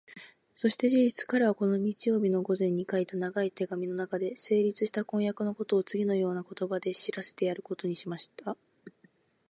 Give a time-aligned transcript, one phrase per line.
[0.55, 8.03] そして事実、彼はこの日曜日の午前に書いた長い手紙のなかで、成立した婚約のことをつぎのような言葉で知らせてやることにし
[8.35, 8.57] た。